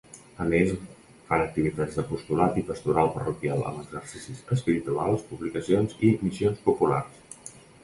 A 0.43 0.45
més, 0.51 0.69
fan 1.27 1.43
activitats 1.47 1.97
d'apostolat 1.99 2.57
i 2.61 2.63
pastoral 2.71 3.13
parroquial, 3.19 3.63
amb 3.73 3.83
exercicis 3.83 4.43
espirituals, 4.57 5.29
publicacions 5.35 5.97
i 6.11 6.13
missions 6.27 6.67
populars. 6.69 7.57